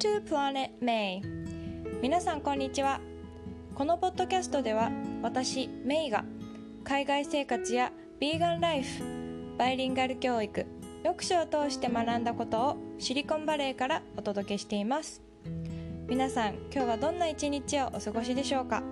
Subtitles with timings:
[0.00, 1.20] to Planet May
[2.00, 3.00] 皆さんこんにちは。
[3.74, 6.24] このポッドキャストでは私メイが
[6.84, 9.04] 海外生活やビーガンライフ
[9.58, 10.64] バイリンガル教育
[11.04, 15.20] 読書を通して学んだことをシリコンバレーからお届けしています。
[16.08, 18.82] 皆さん今日はどんな一日をお過ごしでしょうか？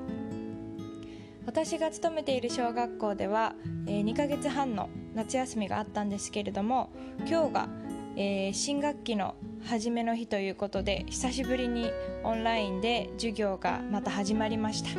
[1.47, 3.55] 私が勤めている小学校では、
[3.87, 6.91] えー、2ヶ月半の夏休みがあったんですけれども
[7.27, 7.69] 今日が、
[8.15, 11.91] えー、新学期の初めの日ということで久しぶりに
[12.25, 14.91] オンラインで授業がまた始まりました、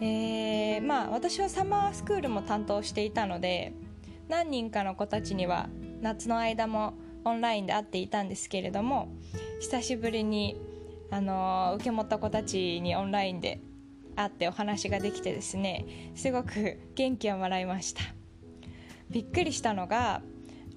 [0.00, 3.72] えー、まあ私はサマースクールも担当していたので
[4.28, 5.68] 何人かの子たちには
[6.00, 9.08] 夏の間もオンラインで会っていたんですけれども
[9.60, 10.56] 久しぶりに、
[11.10, 13.60] あのー、受け持った子たちにオンラインで
[14.16, 18.02] 会ってお話ができてですねすごく元気をもらいました。
[19.10, 20.22] びっくりしたのが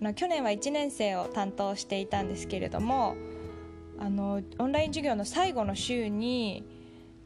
[0.03, 3.15] の去年は1年生を担当していたんですけれども
[3.97, 6.63] あのオンライン授業の最後の週に、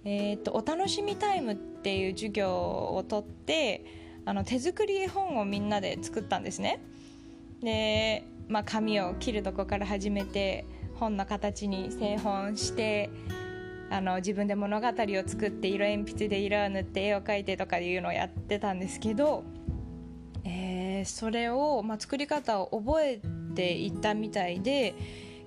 [0.05, 3.85] えーと、お楽しみタイムっていう授業をとって
[4.25, 6.81] あの手作り絵本をみんなで作ったんですね。
[7.61, 10.65] で、まあ、紙を切るとこから始めて
[10.95, 13.09] 本の形に製本して
[13.89, 19.43] あの自分で物語を作って色鉛筆で色を塗って絵を描いてとかいうのをやってたんですけど
[20.97, 23.21] えー、それを、まあ、作り方を覚え
[23.55, 24.95] ていったみたいで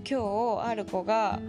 [0.09, 1.41] 今日ある子が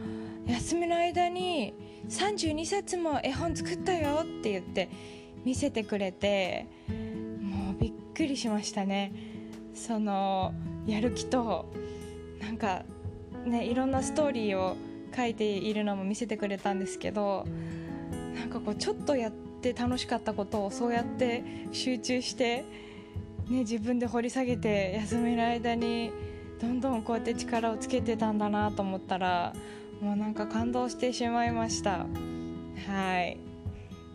[0.48, 1.74] 休みの間に
[2.10, 4.90] 32冊も絵本作ったよって言って
[5.46, 9.14] 見せてくれてもうびっくりしましたね。
[9.74, 10.54] その
[10.86, 11.72] やる気と
[12.42, 12.84] なんか
[13.46, 14.76] ねいろんなストーリーを
[15.16, 17.46] 書いているのも見せてくれたんですけど
[18.36, 22.66] なんかこうちょっとやって楽しかったことをそうやって集中して
[23.52, 26.12] ね、自分で掘り下げて休みの間に
[26.62, 29.54] どんどんこうやって力をつけてたんだなと思ったら
[30.00, 32.06] もうなんか感動してしまいました。
[32.88, 33.34] はい。
[33.34, 33.38] っ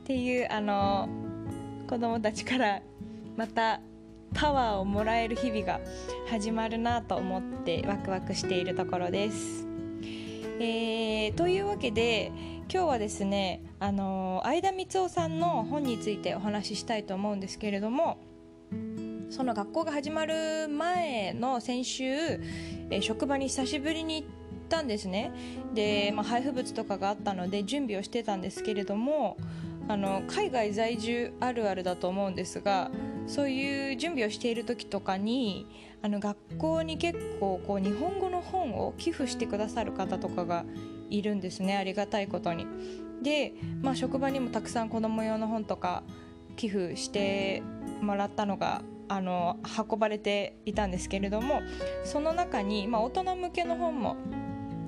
[0.04, 1.08] ていうあの
[1.86, 2.80] 子供たちから
[3.36, 3.80] また
[4.32, 5.80] パワーをもらえる日々が
[6.30, 9.66] 始まるなと思ってワクワクしているところです。
[10.60, 12.32] えー、というわけで
[12.72, 18.16] 今日はですねあの相田光夫さんの本についてお話ししたいと思うんですけれども
[19.30, 22.40] その学校が始まる前の先週、
[22.90, 24.28] え、職場に久しぶりに行っ
[24.68, 25.32] たんですね
[25.74, 29.36] で、まあ、配布物とかがあったので準備をしてたんですけれども
[29.88, 32.90] あの海外在住あるあるだと思うんですが
[33.26, 35.66] そういう準備をしている時とかに
[36.02, 40.64] あの学校に結構こう日本語の本を寄付してくださる方とかが
[41.10, 42.66] いるんですねありがたいことに。
[43.22, 46.02] で、まあ、職場にもたくさん子供用の本とか
[46.56, 47.62] 寄付して
[48.00, 49.58] もらったのがあの
[49.90, 51.62] 運ばれていたんですけれども
[52.04, 54.16] その中に、まあ、大人向けの本も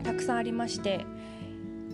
[0.03, 1.05] たくさんありまして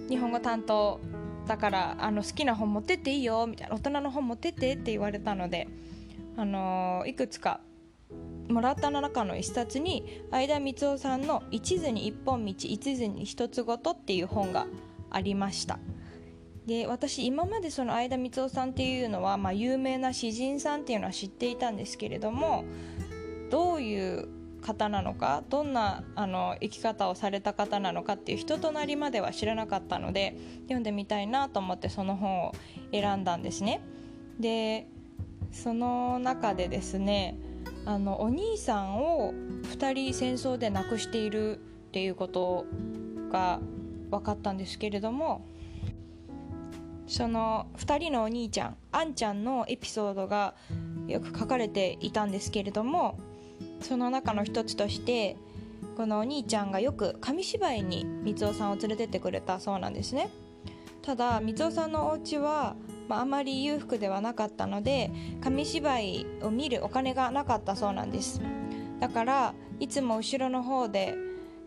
[0.09, 1.01] 日本語担当
[1.47, 5.69] だからあの好きな本持ってっていいよみたいな大人の本持ってってって言われたので、
[6.39, 7.61] あのいくつか
[8.49, 14.67] もらった中の一冊に相田光夫さんの「一途に一本道一途に一つごと」っていう本が
[15.11, 15.79] ありました。
[16.67, 22.65] で私今までその相田光夫さんっていうのは、まあ、有名な詩人さんっていうのは知っていたんですけれども
[23.51, 24.29] どういう
[24.63, 32.53] 方なのかどんなあの生き方をされた方なのかっていう人となりまでは知らなかったので読んでみたいなと思ってその本を
[32.91, 33.83] 選んだんですね。
[34.41, 34.87] で
[35.53, 37.37] その中でですね
[37.85, 39.33] あのお兄さんを
[39.65, 41.61] 2人戦争で亡くしているっ
[41.93, 42.65] ていうこと
[43.31, 43.61] が
[44.11, 45.47] 分かったんですけれども
[47.07, 50.55] その2人のお兄ちゃんあんちゃんのエピソードが
[51.07, 53.19] よく書かれていたんですけれども
[53.81, 55.37] その中の一つとして
[55.97, 60.31] このお兄ちゃんがよく紙芝居に光雄さんを連れてってくれたそうなんですね。
[61.03, 62.75] ただ光雄さんのお家は
[63.09, 65.11] まあ、あまり裕福ではなかったので
[65.43, 68.41] 紙芝居を見るお金がなかったそうなんです。
[69.01, 71.15] だからいつも後ろの方で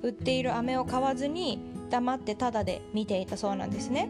[0.01, 1.59] 売っている飴を買わずに
[1.89, 4.09] 黙ってタダで見ていたそうなんですね。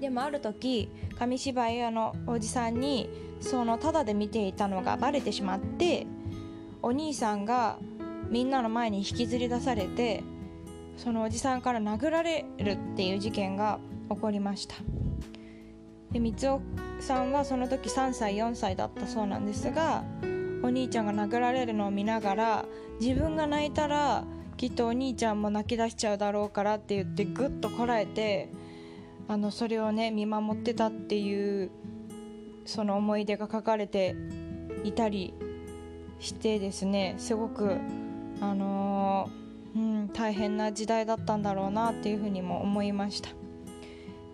[0.00, 3.08] でもある時紙芝居屋のおじさんに
[3.40, 6.06] そのタダで見ていたのがバレてしまって
[6.82, 7.78] お兄さんが
[8.30, 10.22] みんなの前に引きずり出されて
[10.96, 13.78] そのおじさんから殴られるっていう事件が
[14.10, 14.76] 起こりました。
[16.12, 16.60] で光雄
[17.00, 20.04] さんはその時3歳4歳だったそうなんですが
[20.62, 22.64] お兄ちゃんが殴られるのを見ながら
[23.00, 24.24] 自分が泣いたら
[24.56, 28.48] きっとお兄ちゃんも泣き出しちゃうだろうからって言ってぐっとこらえて
[29.28, 31.70] あのそれをね見守ってたっていう
[32.64, 34.14] その思い出が書かれて
[34.84, 35.34] いたり
[36.18, 37.78] してですねすごく
[38.40, 43.30] あのー、うん、大変な時代だったんだろうなっていうふうにも思いました。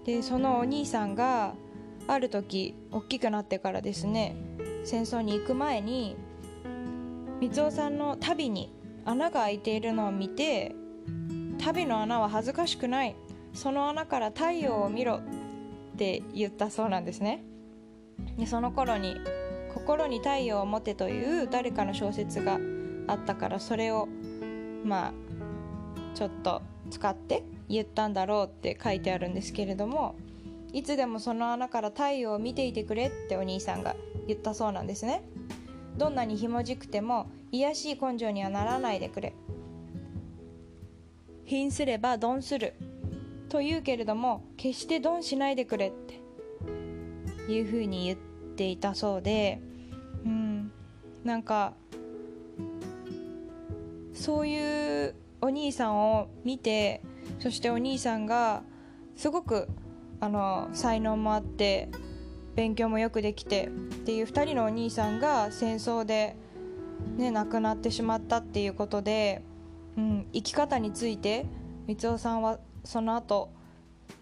[0.05, 1.55] でそのお兄さんが
[2.09, 4.37] ある時大きくなってからですね
[4.85, 6.17] 戦争に行く前に
[7.41, 8.73] 光雄さんの足袋に
[9.05, 10.75] 穴が開いているのを見て
[11.61, 13.15] 足袋の穴は恥ずかしくない
[13.53, 15.21] その穴から太陽を見ろっ
[15.97, 17.43] て言ったそうなんですね。
[18.39, 19.17] でその頃に
[19.75, 22.59] 「心に太陽を持て」という誰かの小説が
[23.07, 24.09] あったからそれを
[24.85, 25.13] まあ
[26.15, 30.15] ちょっと使って言ったんだろうって書いてあるんですけれども
[30.73, 33.95] いつでもその穴から太陽を見ていてくれってお兄さんが
[34.27, 35.23] 言ったそうなんですね。
[35.99, 39.35] どんなにひもじくても卑しい根性にはならないでくれ。
[41.45, 42.75] 貧すれば鈍する。
[43.53, 48.19] と言うけれども決して鈍しないでくれっていうふうに言っ
[48.57, 49.61] ていたそうで
[50.25, 50.73] うん
[51.23, 51.75] なんか
[54.15, 57.03] そういうお兄さんを見て
[57.41, 58.63] そしてお兄さんが
[59.17, 59.69] すごく
[60.21, 61.91] あの才能もあって
[62.55, 63.71] 勉強もよくできてっ
[64.07, 66.37] ていう2人のお兄さんが戦争で、
[67.19, 69.43] ね、亡くなってしまったっていうことで、
[69.99, 71.45] うん、生き方について
[71.87, 73.51] 光雄さんはその後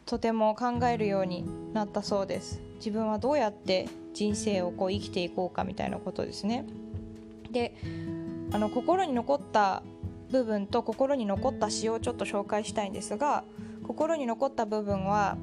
[0.07, 2.61] とても考えるようになったそうです。
[2.77, 6.65] 自分はどうやって人生をこう生きていこうかみたいなことですね。
[7.51, 7.75] で
[8.53, 9.83] あの心に残った
[10.31, 13.45] 部分と心に残った詩をちょっと紹介したいんですが
[13.87, 15.37] 心に残った部分は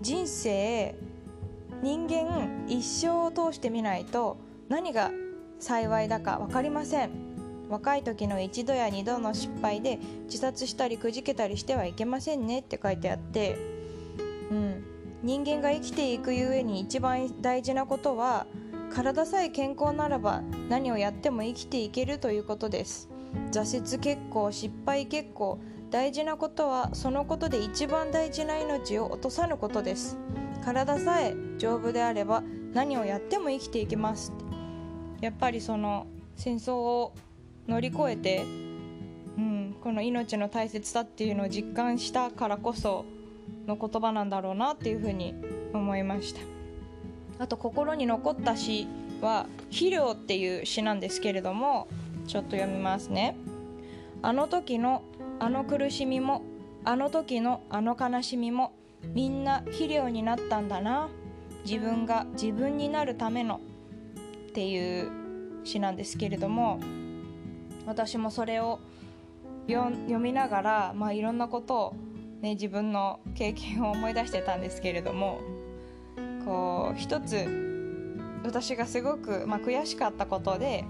[0.00, 0.94] 人生
[1.82, 4.36] 人間一生を通してみないと
[4.68, 5.10] 何が
[5.58, 7.29] 幸いだか分かりません。
[7.70, 13.56] 若い時の一度や二度の失敗で自殺したりくじけたりしてはいけませんねって書いてあって、
[14.50, 14.84] うん、
[15.22, 18.46] 人間が生きていくゆえに一番大事なことは
[18.92, 23.08] 体さえ健康ならば何をやっても生きていけるということです。
[23.52, 30.18] 挫折結構失敗結構大事なことはそのことで一番大事な命を落とさぬことです。
[30.64, 32.42] 体さえ丈夫であれば
[32.72, 34.32] 何をやっても生きていけます。
[35.20, 37.12] やっぱりその戦争を
[37.70, 38.44] 乗り越えて、
[39.38, 43.04] うん、この命の大切さっていうのを実感したからこそ
[43.66, 45.34] の言葉なんだろうなっていうふうに
[45.72, 46.40] 思いました。
[47.38, 48.88] あと心に残った詩
[49.22, 51.86] は「肥料」っていう詩なんですけれども
[52.26, 53.36] ちょっと読みますね。
[54.20, 55.02] あの時の
[55.38, 56.42] あの苦しみも
[56.84, 58.72] あの時のあの悲しみも
[59.14, 61.08] みんな肥料になったんだな。
[61.64, 63.60] 自分が自分になるための
[64.48, 65.10] っていう
[65.62, 66.80] 詩なんですけれども
[67.86, 68.80] 私もそれを
[69.68, 71.96] 読みながら、まあ、いろんなことを、
[72.40, 75.40] ね、自分の経験を思い出してたんですけれども
[76.44, 77.46] こう一つ
[78.44, 80.84] 私がすごく、まあ、悔しかったことで、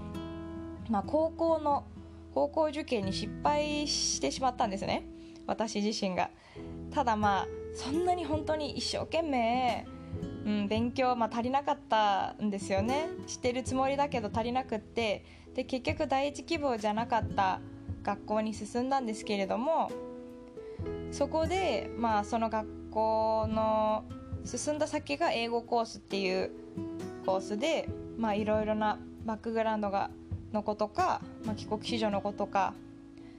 [0.89, 1.85] まあ、高校の
[2.33, 5.05] 高校受験に失敗してしまったんですね。
[5.47, 6.29] 私自身が。
[6.91, 9.85] ただまあそんなに本当に一生懸命、
[10.45, 13.07] うん、勉強、まあ、足りなかったんですよね。
[13.27, 15.23] してるつもりだけど足りなくって。
[15.53, 17.59] で結局第一希望じゃなかった
[18.03, 19.91] 学校に進んだんですけれども。
[21.11, 24.03] そこでまあその学校の
[24.45, 26.51] 進んだ先が英語コースっていう
[27.25, 27.89] コースで
[28.35, 30.09] いろいろなバックグラウンドが
[30.53, 32.73] の子とか、まあ、帰国子女の子とか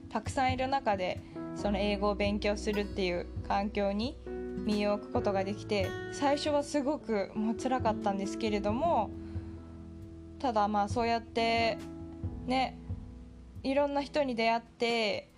[0.09, 1.21] たくさんいる中で
[1.55, 4.15] その英語を勉強するっていう環境に
[4.65, 9.09] 身を置くことができて最初はすごくもう辛かったんですけれども
[10.39, 11.77] ただまあそうやって
[12.45, 12.77] ね
[13.63, 15.31] いろんな人に出会って、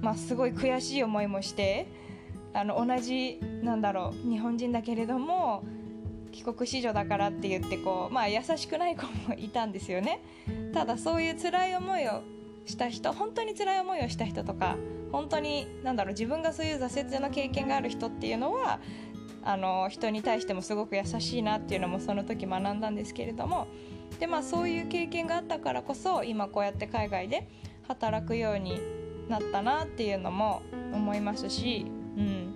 [0.00, 1.86] まあ、すごい悔しい思いもして
[2.54, 5.64] あの同じなんだろう日本人だけれども
[6.32, 10.20] 帰国子女だからって言ってこう、まあ、優しくない子もいたんですよね。
[10.72, 12.22] ただそういう辛い思いを
[12.64, 14.76] した人本当に辛い思いをした人とか
[15.12, 18.80] 本当になんだろう自分がそういう挫折の経験がある人っていうのは
[19.44, 23.68] あの人に対してもすごく優しいなっていうのもその時学んだんですけれども。
[24.18, 27.48] でまあそういう経験があったからこそ今こうやって海外で
[27.88, 28.80] 働くように
[29.28, 32.54] なったなっていうのも思いますし、うん、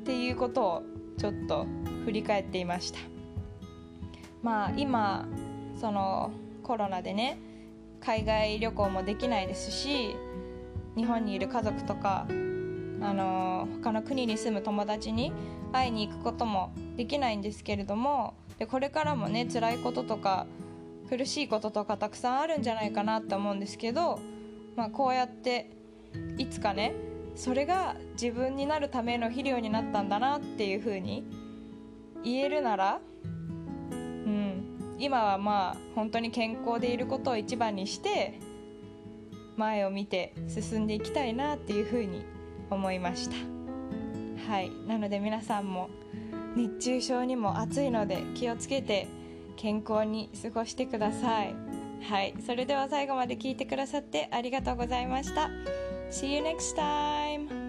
[0.00, 0.82] っていうことを
[1.18, 1.66] ちょっと
[2.04, 2.98] 振り返っていました。
[4.42, 5.28] まあ今
[5.80, 7.38] そのコロナでね
[8.00, 10.16] 海外旅行もできないですし
[10.96, 12.26] 日本にいる家族とか
[13.00, 15.32] あの他の国に住む友達に
[15.72, 20.46] 会いに行くこともできないんですけれどもでこれからもね辛いこととか
[21.08, 24.20] 苦しいこととかたくさんあるんじゃないかなって思うんですけど、
[24.76, 25.70] まあ、こうやって
[26.38, 26.94] いつかね
[27.34, 31.24] それが自分になるための肥料になったんだなっていうふうに
[32.22, 33.00] 言えるなら、
[33.92, 38.38] うん、今はまあ本当に健康でいることを一番にして
[39.56, 42.24] 前を見て進んでいきたいなっていうふうに
[42.70, 43.36] 思いました。
[44.50, 44.70] はい。
[44.86, 45.90] なので皆さんも
[46.56, 49.08] 熱中症にも暑いので気をつけて
[49.56, 51.54] 健康に過ごしてください。
[52.02, 52.34] はい。
[52.44, 55.48] それでは最後まで聞いてくださってありがとうございました。
[56.10, 57.63] See you next time!